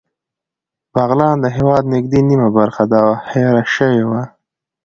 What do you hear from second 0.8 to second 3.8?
بغلان د هېواد نږدې نیمه برخه ده او هېره